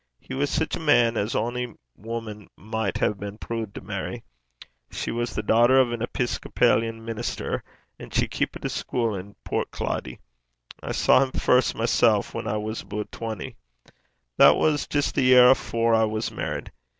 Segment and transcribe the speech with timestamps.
[0.19, 4.23] He was sic a man as ony woman micht hae been prood to merry.
[4.89, 7.63] She was the dother (daughter) o' an episcopalian minister,
[7.99, 10.17] and she keepit a school in Portcloddie.
[10.81, 13.57] I saw him first mysel' whan I was aboot twenty
[14.37, 16.71] that was jist the year afore I was merried.